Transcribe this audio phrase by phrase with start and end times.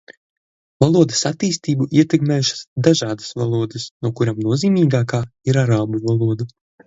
[0.83, 6.51] Valodas attīstību ietekmējušas dažādas valodas, no kurām nozīmīgākā ir arābu valoda.